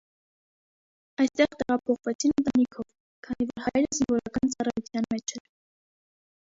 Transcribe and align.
Այստեղ 1.23 1.57
տեղափոխվեցին 1.59 2.33
ընտանիքով, 2.43 2.89
քանի 3.29 3.49
որ 3.53 3.65
հայրը 3.67 3.93
զինվորական 4.01 4.55
ծառայության 4.57 5.11
մեջ 5.15 5.39
էր։ 5.39 5.49